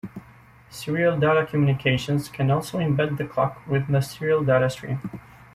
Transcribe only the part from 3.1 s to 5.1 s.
the clock within the serial data stream.